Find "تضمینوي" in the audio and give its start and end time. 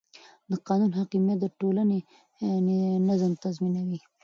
3.43-3.99